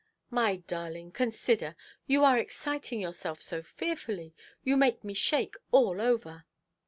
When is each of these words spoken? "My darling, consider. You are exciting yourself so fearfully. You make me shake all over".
"My 0.31 0.55
darling, 0.55 1.11
consider. 1.11 1.75
You 2.07 2.23
are 2.23 2.35
exciting 2.35 2.99
yourself 2.99 3.39
so 3.43 3.61
fearfully. 3.61 4.33
You 4.63 4.75
make 4.75 5.03
me 5.03 5.13
shake 5.13 5.53
all 5.71 6.01
over". 6.01 6.45